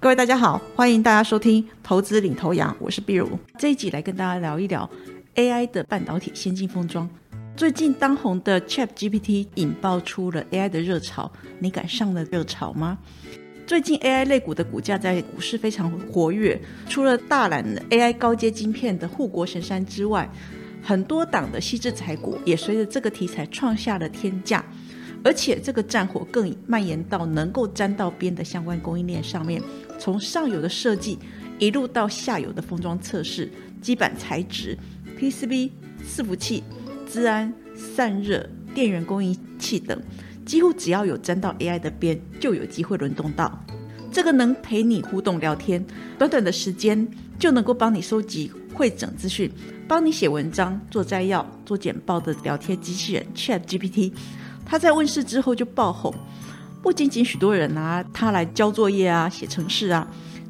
[0.00, 3.36] 各位大家好，欢迎大家收听《投资领头羊》，我是碧如。
[3.58, 4.88] 这一集来跟大家聊一聊
[5.34, 7.10] AI 的半导体先进封装。
[7.56, 12.96] 最近当红的 Chat GPT 引爆出了 AI 的热潮，你赶上了热潮吗？
[13.66, 20.30] 最近 AI 类股的股价在股市非常活跃，除了大揽 AI 高阶晶片的护国神山之外，
[20.80, 24.64] 很多档的细制材股也随着这个题材创下了天价。
[25.24, 29.60] 而且这个战火更蔓延到能够沾到边的相关供应链上面，
[29.98, 31.18] 从上游的设计
[31.58, 33.50] 一路到下游的封装测试、
[33.82, 34.78] 基板材质、
[35.18, 35.70] PCB、
[36.06, 36.62] 伺服器、
[37.06, 40.00] 资安、散热、电源供应器等，
[40.46, 43.64] 几乎只要有沾到 AI 的边，就有机会轮动到。
[44.10, 45.84] 这个能陪你互动聊天，
[46.16, 47.06] 短短的时间
[47.38, 49.50] 就能够帮你收集、会整资讯、
[49.86, 54.12] 帮你写文章、做摘要、做简报的聊天机器人 Chat GPT。
[54.64, 56.14] 它在问世之后就爆红，
[56.82, 60.06] 不仅仅许多人拿它来交作业啊、写程式啊，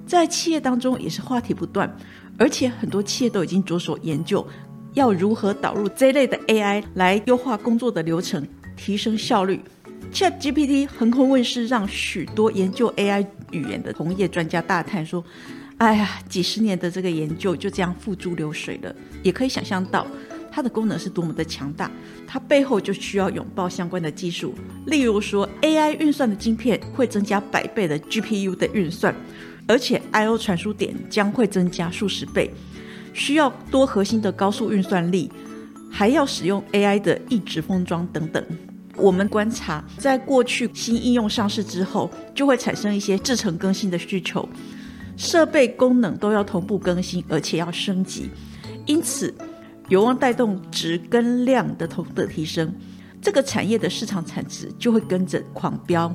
[0.06, 1.92] 在企业当中也是话题不断，
[2.38, 4.46] 而且很多企业都已经着手研究
[4.94, 9.60] 要如何导入这类的 AI 来优化工作的流程，提升效率。
[10.12, 15.22] Chat GPT 横空问世，让许多研究 AI 语言的同业专家大叹说
[15.76, 20.06] ：“哎呀，几十年的这个研究就这样付诸流水了。”也可以想象到。
[20.58, 21.88] 它的功能是多么的强大，
[22.26, 24.52] 它背后就需要拥抱相关的技术，
[24.86, 29.14] 例如说 AI 运算的晶片会增加百倍的 GPU 的运算，
[29.68, 32.50] 而且 I/O 传输点将会增加数十倍，
[33.14, 35.30] 需要多核心的高速运算力，
[35.88, 38.44] 还要使用 AI 的一直封装等等。
[38.96, 44.48] 我们观察，在过去新应用上市之后，就会产生一些制程更新的需求，
[45.16, 48.28] 设备功能都要同步更新，而且要升级，
[48.84, 49.32] 因此。
[49.88, 52.72] 有望带动值跟量的同等提升，
[53.20, 56.14] 这个产业的市场产值就会跟着狂飙。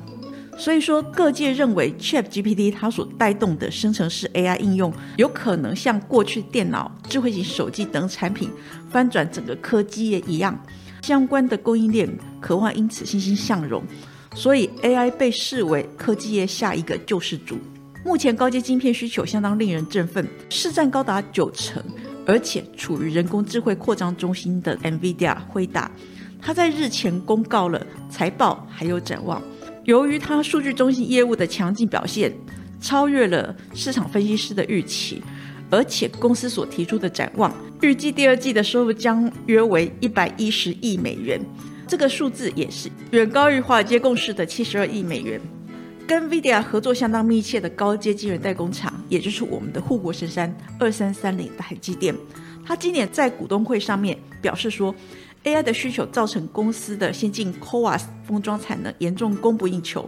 [0.56, 8.48] 所以说，各界认为 Chat GPT 它所带动的生成式 AI 应用，有可能像过去电脑、智慧型手机等产品
[8.88, 10.56] 翻转整个科技业一样，
[11.02, 12.08] 相关的供应链
[12.40, 13.82] 渴望因此欣欣向荣。
[14.36, 17.58] 所以 AI 被视为科技业下一个救世主。
[18.04, 21.82] 目前高阶晶片需求相当令人振奋，市占高达九成。
[22.26, 25.90] 而且处于人工智慧扩张中心的 NVIDIA 辉达，
[26.40, 29.42] 它在日前公告了财报还有展望。
[29.84, 32.32] 由于它数据中心业务的强劲表现，
[32.80, 35.22] 超越了市场分析师的预期，
[35.70, 41.38] 而且公司所提出的展望，预计第二季的收入将约为一百一十亿美元，
[41.86, 45.38] 这个数字也是远高于华尔街共识的七十二亿美元。
[46.06, 52.14] 跟 vida 合作相当密切的高阶晶圆代工厂，也就是我们的护国神山二三三零台积电，
[52.64, 54.94] 他今年在股东会上面表示说
[55.44, 60.06] ，AI 的需求造成公司的先进 CoWoS 封装产能严重供不应求，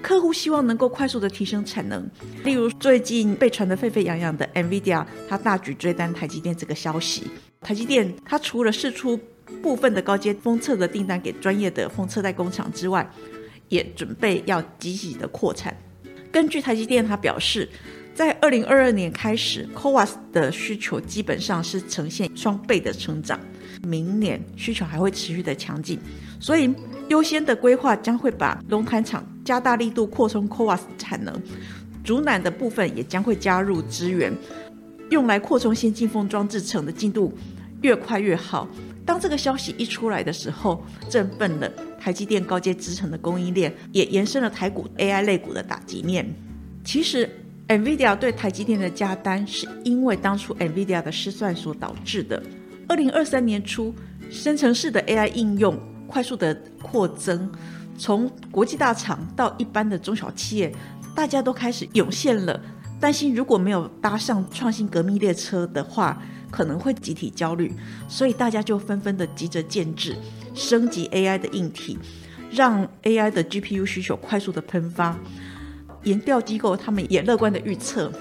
[0.00, 2.08] 客户希望能够快速的提升产能。
[2.42, 7.24] 例如最近被传得沸沸扬扬的 NVIDIA，它大举追单台积电这个消息，
[7.60, 9.20] 台积电它除了释出
[9.62, 13.06] 部分的高阶封测的订单给专业的封测代工厂之外，
[13.74, 15.76] 也准备要积极的扩产。
[16.30, 17.68] 根据台积电，他表示，
[18.14, 23.38] 在二零二二年开始，CoWoS 的需求基本上是呈现双倍的成长，
[23.82, 25.98] 明年需求还会持续的强劲，
[26.38, 26.72] 所以
[27.08, 31.34] 优先的规划将会把龙潭厂加大力度扩充 CoWoS 产能，
[32.04, 34.32] 主板的部分也将会加入支援，
[35.10, 37.32] 用来扩充先进封装制成的进度
[37.82, 38.68] 越快越好。
[39.06, 41.70] 当这个消息一出来的时候，振奋了
[42.00, 46.26] 台积电高阶制程的供应链，也延伸了台股 AI 类股的打击面。
[46.82, 47.28] 其实
[47.68, 52.42] ，NVIDIA 对台积电的加单，是因为当初 NVIDIA 的失算所导致的。
[52.88, 53.94] 二零二三年初，
[54.30, 57.50] 生成式的 AI 应用快速的扩增，
[57.98, 60.74] 从国际大厂到一般的中小企业，
[61.14, 62.58] 大家都开始涌现了
[62.98, 66.22] 担心，如果没有搭上创新革命列车的话。
[66.54, 67.72] 可能会集体焦虑，
[68.08, 70.14] 所以大家就纷纷的急着建制，
[70.54, 71.98] 升级 AI 的硬体，
[72.52, 75.18] 让 AI 的 GPU 需求快速的喷发。
[76.04, 78.12] 研调机构他们也乐观的预测，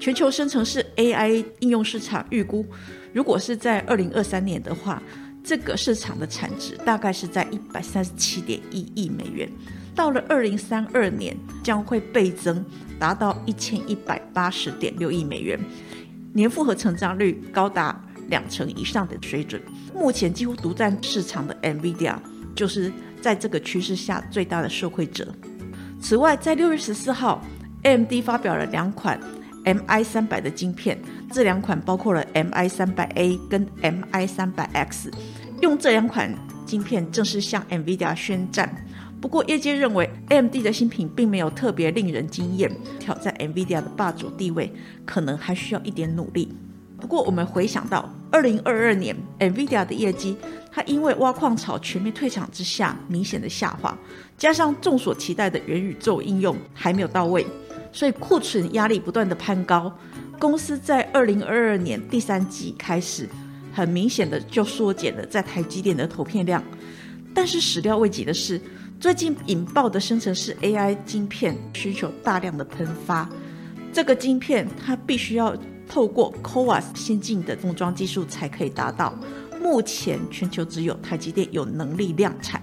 [0.00, 2.64] 全球生成式 AI 应用市场预估，
[3.12, 5.02] 如果是在二零二三年的话，
[5.44, 9.46] 这个市场的产值大概是在一百三十七点一亿美元。
[9.94, 12.64] 到了二零三二年将会倍增，
[12.98, 15.60] 达到一千一百八十点六亿美元，
[16.32, 19.60] 年复合成长率高达两成以上的水准。
[19.94, 22.16] 目前几乎独占市场的 NVIDIA
[22.54, 25.34] 就是在这个趋势下最大的受惠者。
[26.00, 27.40] 此外，在六月十四号
[27.82, 29.20] ，AMD 发表了两款
[29.64, 30.98] MI 三百的晶片，
[31.30, 35.10] 这两款包括了 MI 三百 A 跟 MI 三百 X，
[35.60, 36.34] 用这两款
[36.66, 38.74] 晶片正式向 NVIDIA 宣战。
[39.22, 44.70] 不过，业界认为 AMD 的新品并没有特别令人惊艳，挑战 NVIDIA 的霸主地位
[45.06, 46.52] 可能还需要一点努力。
[46.98, 50.36] 不过，我们回想到二零二二年 NVIDIA 的业绩，
[50.72, 53.96] 它因为挖矿潮全面退场之下明显的下滑，
[54.36, 57.46] 加上众所期待的元宇宙应用还没有到位，
[57.92, 59.96] 所以库存压力不断的攀高。
[60.40, 63.28] 公司在二零二二年第三季开始，
[63.72, 66.60] 很明显的就缩减了在台积电的投片量。
[67.32, 68.60] 但是始料未及的是。
[69.02, 73.28] 最近引爆的生成式 AI 晶片需求大量的喷发，
[73.92, 75.56] 这个晶片它必须要
[75.88, 79.12] 透过 CoWoS 先进的封装技术才可以达到。
[79.60, 82.62] 目前全球只有台积电有能力量产，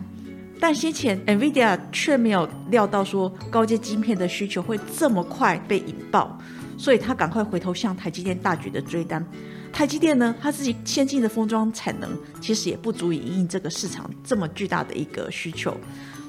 [0.61, 6.39] 但先前 NVIDIA 却没有料到说高阶晶片的需求会这么快被引爆，
[6.77, 9.21] 所以他赶快回头向台积电大举的追单。
[9.73, 12.09] 台积电呢，它自己先进的封装产能
[12.39, 15.75] 其实也不足以应这个市场这么巨大的一个需求。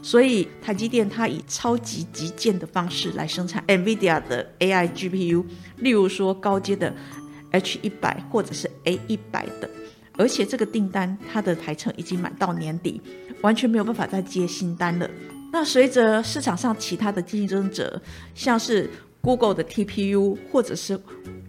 [0.03, 5.45] 所以，台积电它以超级极简的方式来生产 NVIDIA 的 AI GPU，
[5.77, 6.95] 例如说高阶的
[7.51, 9.69] H 一百或者是 A 一百的，
[10.17, 13.01] 而且这个订单它的台程已经满到年底，
[13.43, 15.11] 完全没有办法再接新单了。
[15.53, 18.01] 那随着市场上其他的竞争者，
[18.35, 18.89] 像是
[19.21, 20.99] Google 的 TPU 或者是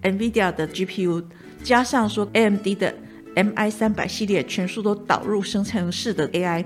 [0.01, 1.23] NVIDIA 的 GPU，
[1.63, 2.93] 加上说 AMD 的
[3.35, 6.65] MI 三百系列全数都导入生成式的 AI。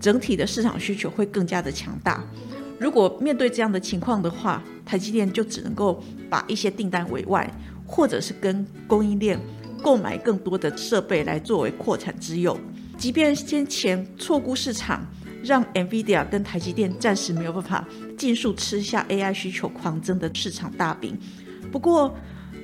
[0.00, 2.24] 整体的市场需求会更加的强大。
[2.78, 7.50] 如果面对这样的情况的话，台积电就只能够把一些订单委外，
[7.84, 9.38] 或者是跟供应链
[9.82, 12.58] 购买更多的设备来作为扩产之用。
[12.96, 15.04] 即便先前错估市场，
[15.42, 17.86] 让 NVIDIA 跟台积电暂时没有办法
[18.16, 21.18] 尽数吃下 AI 需求狂增的市场大饼。
[21.70, 22.14] 不过，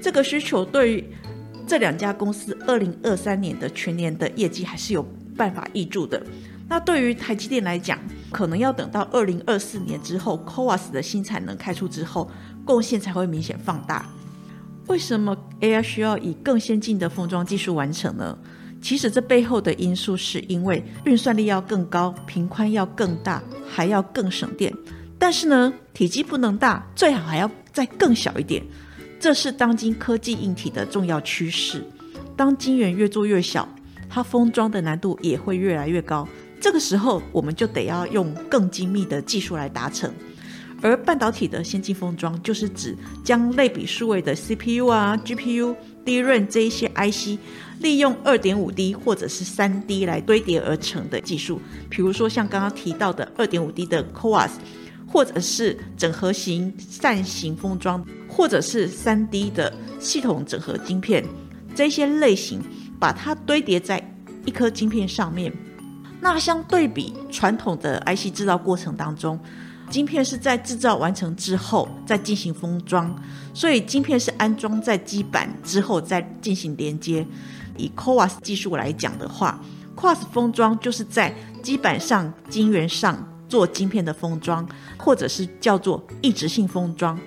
[0.00, 1.04] 这个需求对于
[1.66, 5.04] 这两家公司二零二三年的全年的业绩还是有
[5.36, 6.20] 办法挹注的。
[6.68, 7.98] 那对于台积电来讲，
[8.30, 12.30] 可能要等到二零二四年之后，CoWoS 的新产能开出之后，
[12.64, 14.06] 贡献才会明显放大。
[14.86, 18.36] 为什么 AI 需要以更先进的封装技术完成呢？
[18.82, 24.72] 其实这背后的因素是因为运算力要更高，频宽要更大，还要更省电。
[25.18, 28.62] 但是呢，体积不能大，最好还要再更小一点。
[29.18, 31.82] 这是当今科技硬体的重要趋势。
[32.36, 33.66] 当晶圆越做越小，
[34.10, 36.28] 它封装的难度也会越来越高。
[36.64, 40.10] 这个时候，我们就得要用更精密的技术来达成。
[40.80, 45.76] 而半导体的先进封装，就是指将类比数位的 CPU 啊、GPU、
[46.06, 47.38] DRAM 这一些 IC，
[47.80, 51.60] 利用二点五 D 或者是三 D 来堆叠而成的技术。
[51.90, 54.52] 比如说像刚刚提到的二点五 D 的 CoWoS，
[55.06, 59.70] 或者是整合型扇形封装，或者是三 D 的
[60.00, 61.22] 系统整合晶片，
[61.74, 62.62] 这些类型，
[62.98, 64.02] 把它堆叠在
[64.46, 65.52] 一颗晶片上面。
[66.24, 69.38] 那相对比传统的 IC 制造过程当中，
[69.90, 73.14] 晶片是在制造完成之后再进行封装，
[73.52, 77.26] 所以晶片是安装在基板之后再进行连接。
[77.76, 79.60] 以 CoWoS 技术来讲的话
[79.94, 81.30] ，CoWoS 封装就是在
[81.62, 87.20] 基板上晶圆上做晶片的封装，或者是叫做异质性封装。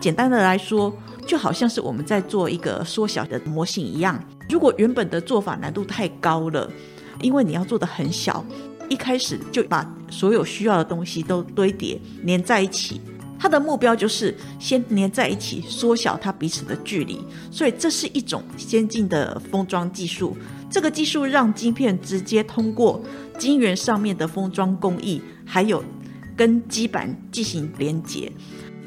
[0.00, 0.92] 简单的来说，
[1.24, 4.20] 就好像是我们在做一个缩小的模型一样。
[4.48, 6.68] 如果原本的做法难度太高了。
[7.22, 8.44] 因为你要做的很小，
[8.88, 13.00] 一开始就把所有需要的东西都堆叠粘在一起，
[13.38, 17.24] 它的目标就是先粘在一起，缩小它彼此的距离。
[17.50, 20.36] 所以这是一种先进的封装技术。
[20.70, 23.02] 这个技术让晶片直接通过
[23.38, 25.82] 晶圆上面的封装工艺，还有
[26.36, 28.30] 跟基板进行连接。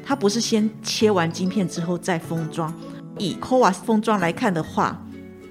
[0.02, 2.72] 它不是先切完晶片之后再封装。
[3.18, 5.00] 以 CoWoS 封装来看的话，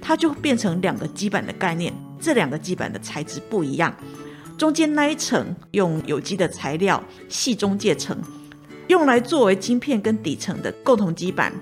[0.00, 1.94] 它就变成两个基板的概念。
[2.24, 3.94] 这两个基板的材质不一样，
[4.56, 8.16] 中间那一层用有机的材料细中介层，
[8.88, 11.52] 用来作为晶片跟底层的共同基板，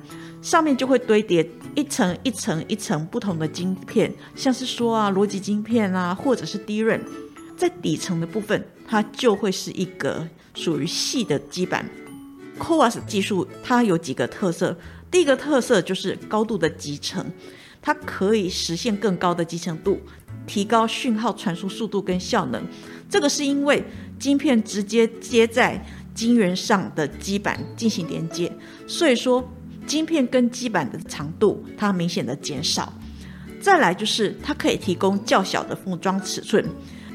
[0.41, 7.01] 上面就会堆叠一层一层一层不同的晶片，像是说啊逻辑晶片啊，或者是 DRAM，
[7.57, 11.85] 在底层的部分，它就会是一个属于细的基板。
[12.61, 14.79] CoWoS 技术它有几个特色，
[15.11, 17.27] 第一个特色就是高度的集成，
[17.81, 20.01] 它可以实现更高的集成度。
[20.47, 22.63] 提高讯号传输速度跟效能，
[23.09, 23.85] 这个是因为
[24.19, 25.85] 晶片直接接在
[26.15, 28.51] 晶圆上的基板进行连接，
[28.87, 29.47] 所以说
[29.87, 32.93] 晶片跟基板的长度它明显的减少。
[33.61, 36.65] 再来就是它可以提供较小的封装尺寸，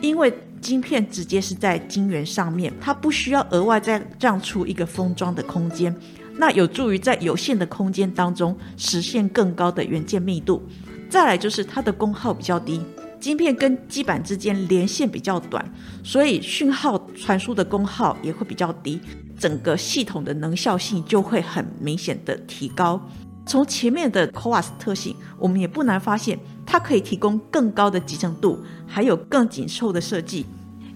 [0.01, 5.93] 因为晶片直接是在晶圆上面，它不需要额外再让出一个封装的空间，
[6.37, 10.63] 那有助于在有限的空间当中实现更高的元件密度。
[11.09, 12.81] 再来就是它的功耗比较低，
[13.19, 15.63] 晶片跟基板之间连线比较短，
[16.03, 18.99] 所以讯号传输的功耗也会比较低，
[19.37, 23.01] 整个系统的能效性就会很明显的提高。
[23.45, 30.45] 从前面的 c o a s 特性，我们也不难发现，它可以提供更高的集成度，还有更紧凑的设计。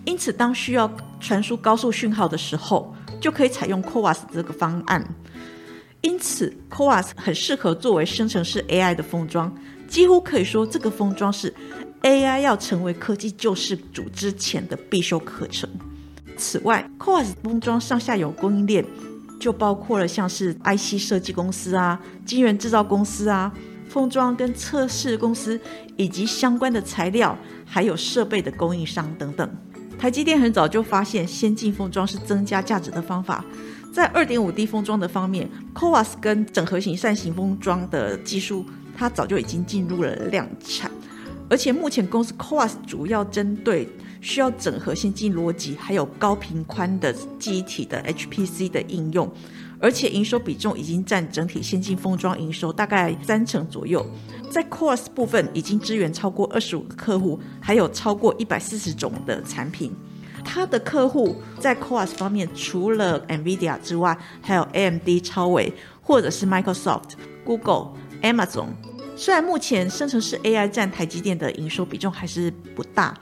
[0.04, 5.16] 因此，当需要传输高速讯号的时候，就可以采用 c o a s 这个方案。
[6.02, 9.56] 因此 c o a s 很适合作为生成式 AI 的封装，
[9.88, 11.54] 几乎可以说，这个封装是
[12.04, 15.70] AI 要成为科技救世主之前的必修课程。
[16.38, 18.86] 此外，Coas 封装上下游供应链。
[19.40, 23.52] 就包括了像是 IC 设计公司啊、晶圆制造公司啊、
[23.90, 25.60] 封装跟测试公司，
[25.98, 29.50] 以及相关的材料，还有设备的供应商等等。
[29.98, 33.44] 台积电很早就发现先进封装是增加价值的方法，
[33.92, 38.64] 在二点五 D 封装的方面，CoWAS 跟整合型扇形封装的技术，
[38.96, 40.92] 它早就已经进入了量产，
[41.52, 43.88] 而且目前公司 Coas 主要针对。
[44.24, 49.28] 需要整合先进逻辑，还有高频宽的记忆体的 HPC 的应用，
[49.80, 54.06] 而且营收比重已经占整体先进封装营收大概三成左右。
[54.48, 59.92] 在 Coas 部分已经支援超过二十五个客户，还有超过一百四十种的产品。
[60.46, 68.68] 它的客户在 Coas 方面，除了 NVIDIA 之外，还有 AMD、超微，或者是 Microsoft、Google、Amazon。
[69.22, 73.16] 虽然目前生成式 AI 占台积电的营收比重还是不大。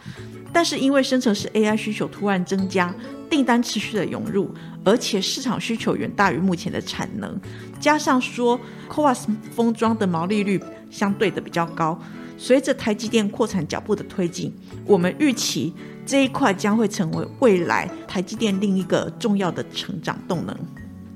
[0.54, 2.96] 但是因为生成式 AI 需求突然增加，
[3.30, 4.50] 订单持续的涌入，
[4.86, 7.38] 而且市场需求远大于目前的产能，
[7.82, 8.58] 加上说
[8.90, 10.58] c o a s 封装的毛利率
[10.90, 12.00] 相对的比较高，
[12.38, 14.54] 随着台积电扩产脚步的推进，
[14.86, 15.74] 我们预期
[16.06, 20.58] 这一块将会成为未来台积电另一个重要的成长动能。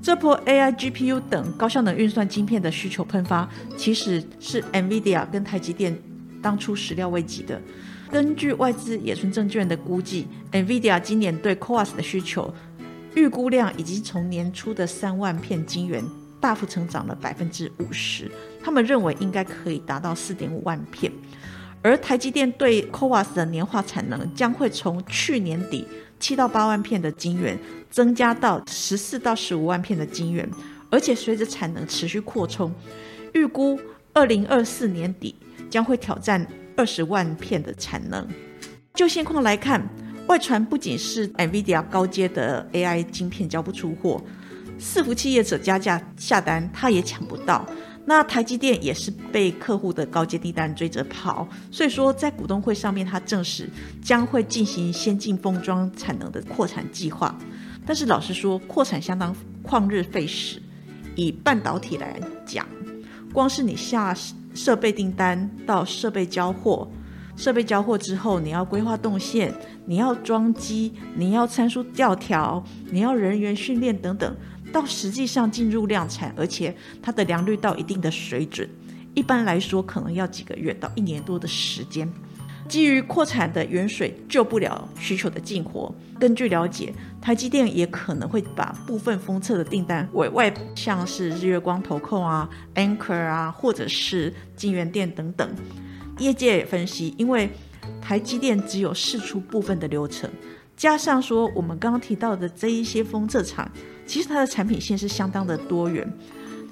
[0.04, 5.98] 这波 AI GPU 等高效能运算晶片的需求喷发，其实是 NVIDIA 跟台积电
[6.42, 7.58] 当初始料未及的。
[8.10, 12.52] 根据外资野村证券的估计，NVIDIA 今年对 CoWAS 的需求
[13.14, 16.04] 预估量已经从年初的三万片晶圆
[16.38, 18.30] 大幅成长了百分之五十，
[18.62, 21.10] 他们认为应该可以达到四点五万片。
[21.80, 25.86] 而台积电对 CoWAS 的年化产能将会从去年底
[26.24, 27.58] 七到八万片的晶圆
[27.90, 30.48] 增加到十四到十五万片的晶圆，
[30.88, 32.72] 而且随着产能持续扩充，
[33.34, 33.78] 预估
[34.14, 35.34] 二零二四年底
[35.68, 36.46] 将会挑战。
[36.76, 38.26] 二十万片的产能。
[38.94, 39.86] 就现况来看，
[40.26, 44.18] 外传不仅是 NVIDIA 高阶的 AI 晶片交不出货，
[44.80, 47.66] 伺服器业者加价下单，他也抢不到。
[48.04, 51.46] 那台积电也是被客户的高阶订单追着跑。
[51.70, 53.68] 所以说，在股东会上面，他证实
[54.02, 57.36] 将会进行先进封装产能的扩产计划。
[57.86, 60.60] 但是老实说，扩产相当旷日费时。
[61.16, 62.66] 以半导体来讲，
[63.32, 64.16] 光是你下。
[64.54, 66.88] 设备订单到设备交货，
[67.36, 69.52] 设备交货之后，你要规划动线，
[69.84, 74.32] 你要装机，你要参数调调，你要人员训练等等，
[74.74, 78.68] 到实际上进入量产，而且它的良率到一定的水准，
[79.14, 82.12] 一般来说可能要几个月到一年多的时间。
[82.66, 85.94] 基于扩产的远水救不了需求的近火。
[86.18, 95.48] 根据了解，台积电也可能会把部分封测的订单委外，像是日月光投控啊、Anchor 啊，或者是金源店等等。
[96.18, 97.50] 业界也分析，因为
[98.00, 100.28] 台积电只有试出部分的流程，
[100.76, 103.70] 加上说我们刚刚提到的这一些封测厂，
[104.06, 106.10] 其实它的产品线是相当的多元。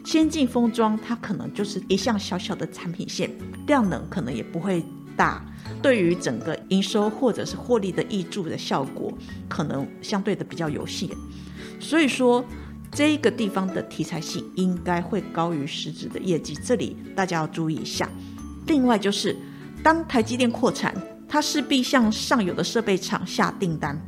[0.04, 3.30] 先进封装它可能就是一项小小的产品线，
[3.66, 4.84] 量能可能也不会
[5.16, 5.44] 大。
[5.80, 9.12] 对于整个营收或者是获利的益注的效果，
[9.48, 11.08] 可能相对的比较有限，
[11.78, 12.44] 所以说
[12.90, 18.08] 这一个地方的题材性应该会高于实质的业绩，这里大家要注意一下。
[18.66, 19.36] 另外就是，
[19.82, 20.94] 当台积电扩产，
[21.28, 24.00] 它势必向上游的设备厂下订单。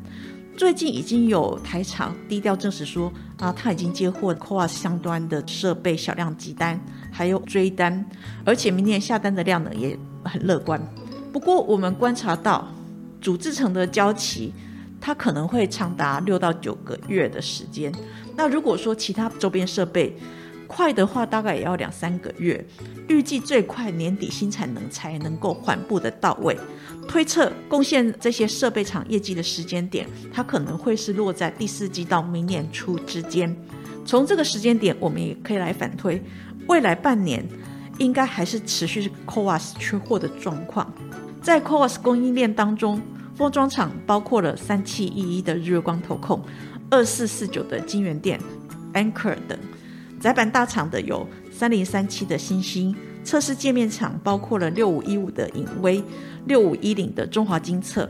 [0.56, 6.80] 最近已经有台厂低调证实说，啊，他已经接获 CoWAS 相端的设备小量急单，
[7.10, 8.04] 还有追单，
[8.44, 10.80] 而且明年下单的量呢也很乐观。
[11.32, 12.68] 不过，我们观察到
[13.20, 14.52] 主制成的交期，
[15.00, 17.92] 它可能会长达六到九个月的时间。
[18.36, 20.16] 那如果说其他周边设备
[20.66, 22.64] 快的话大概也要两三个月，
[23.08, 26.56] 预计最快年底新产能才能够缓步的到位。
[27.06, 33.54] 推测贡献这些设备厂业绩的时间点，它可能会是落在第四季到明年初之间。
[34.06, 36.22] 从这个时间点，我们也可以来反推，
[36.66, 37.46] 未来半年
[37.98, 40.92] 应该还是持续 CoWAS 缺货的状况。
[41.42, 43.00] 在 CoWAS 供应链当中，
[43.34, 46.42] 封装厂包括了三七一一的日月光投控、
[46.90, 48.40] 二四四九的金源店、
[48.94, 49.58] Anchor 等；
[50.24, 52.96] 窄板大厂的有三零三七的星星。
[53.22, 56.02] 测试界面厂包括了六五一五的影威、
[56.46, 58.08] 六五一零的中华金测。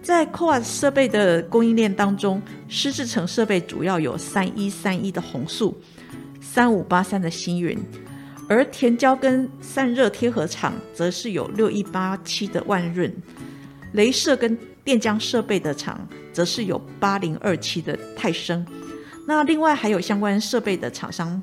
[0.00, 5.76] 在 CoWAS 设备的供应链当中，湿制成设备主要有三一三一的红素、
[6.40, 7.76] 三五八三的星云，
[8.48, 13.12] 而填胶跟散热贴合厂则是有六一八七的万润，
[13.94, 18.64] 镭射跟电浆设备的厂则是有八零二七的泰升。
[19.28, 21.42] 那另外还有相关设备的厂商，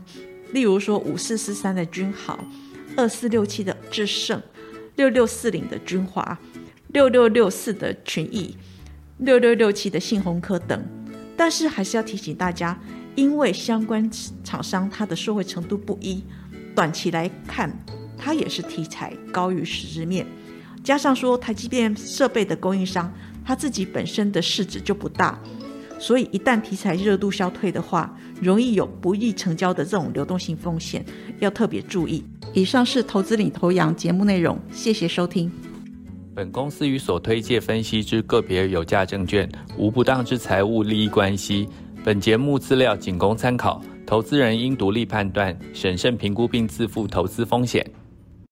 [0.53, 2.37] 例如说五四四三的君豪。
[2.97, 4.41] 二四六七的智胜，
[4.95, 6.39] 六六四零的君华，
[6.93, 8.57] 六六六四的群益，
[9.17, 10.81] 六六六七的信鸿科等，
[11.35, 12.79] 但是还是要提醒大家，
[13.15, 14.09] 因为相关
[14.43, 16.23] 厂商它的受惠程度不一，
[16.73, 17.69] 短期来看
[18.17, 20.25] 它也是题材高于实质面，
[20.81, 23.13] 加上说台积电设备的供应商，
[23.43, 25.37] 它自己本身的市值就不大，
[25.97, 31.05] 所以一旦题材热度消退的话，容易有不易成交的这种流动性风险，
[31.39, 32.23] 要特别注意。
[32.53, 35.51] 以上是投资领头羊节目内容，谢谢收听。
[36.35, 41.67] 本公司与所推介分析之个别有价证券无不当之财务利益关系。
[42.03, 47.89] 本节目资料仅供参考，投资人应独立判断、审慎评估并自负投资风险。